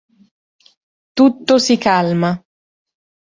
Tutto 1.17 1.59
si 1.59 1.77
calma. 1.77 2.31